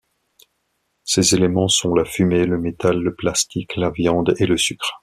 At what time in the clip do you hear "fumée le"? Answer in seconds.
2.05-2.57